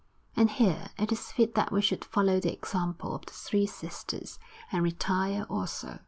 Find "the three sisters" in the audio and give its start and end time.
3.27-4.39